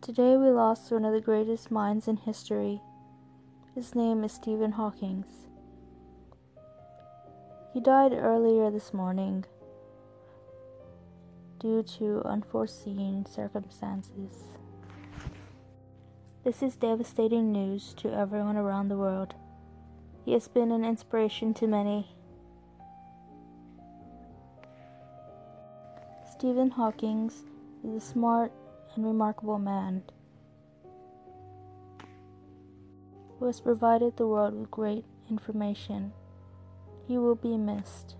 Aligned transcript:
Today 0.00 0.36
we 0.36 0.48
lost 0.50 0.92
one 0.92 1.04
of 1.04 1.12
the 1.12 1.20
greatest 1.20 1.72
minds 1.72 2.06
in 2.06 2.18
history. 2.18 2.80
His 3.74 3.96
name 3.96 4.22
is 4.22 4.32
Stephen 4.32 4.72
Hawking. 4.72 5.24
He 7.74 7.80
died 7.80 8.12
earlier 8.12 8.70
this 8.70 8.94
morning 8.94 9.44
due 11.58 11.82
to 11.98 12.22
unforeseen 12.24 13.26
circumstances. 13.26 14.54
This 16.44 16.62
is 16.62 16.76
devastating 16.76 17.50
news 17.50 17.92
to 17.94 18.14
everyone 18.14 18.56
around 18.56 18.88
the 18.88 18.96
world. 18.96 19.34
He 20.24 20.32
has 20.32 20.46
been 20.46 20.70
an 20.70 20.84
inspiration 20.84 21.52
to 21.54 21.66
many. 21.66 22.14
Stephen 26.30 26.70
Hawking 26.70 27.32
is 27.84 27.94
a 27.94 28.00
smart 28.00 28.52
and 28.98 29.06
remarkable 29.06 29.60
man 29.60 30.02
who 33.38 33.46
has 33.46 33.60
provided 33.60 34.16
the 34.16 34.26
world 34.26 34.58
with 34.58 34.70
great 34.72 35.04
information. 35.30 36.12
He 37.06 37.16
will 37.16 37.36
be 37.36 37.56
missed. 37.56 38.16